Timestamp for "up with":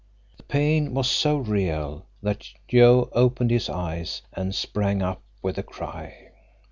5.03-5.59